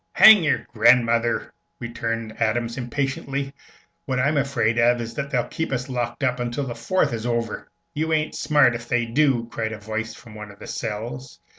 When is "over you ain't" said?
7.27-8.33